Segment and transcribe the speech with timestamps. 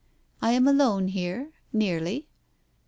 [0.41, 2.27] I am alone here— nearly."